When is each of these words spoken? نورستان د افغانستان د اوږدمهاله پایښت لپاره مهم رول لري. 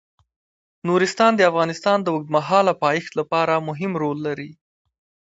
نورستان 0.87 1.31
د 1.35 1.41
افغانستان 1.51 1.97
د 2.01 2.07
اوږدمهاله 2.13 2.73
پایښت 2.83 3.11
لپاره 3.19 3.63
مهم 3.69 3.91
رول 4.01 4.17
لري. 4.27 4.51